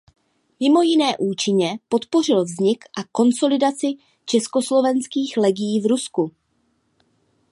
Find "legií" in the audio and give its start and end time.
5.37-5.81